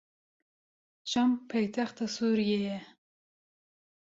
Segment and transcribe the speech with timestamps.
[1.09, 2.77] Şam paytexta Sûriyê ye.